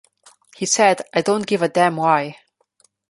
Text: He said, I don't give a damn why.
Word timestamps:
He 0.55 0.65
said, 0.65 1.03
I 1.13 1.21
don't 1.21 1.45
give 1.45 1.61
a 1.61 1.67
damn 1.69 1.95
why. 1.97 2.39